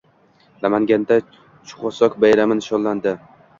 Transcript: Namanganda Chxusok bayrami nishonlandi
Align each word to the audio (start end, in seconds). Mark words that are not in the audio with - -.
Namanganda 0.63 1.13
Chxusok 1.67 2.13
bayrami 2.25 2.53
nishonlandi 2.63 3.09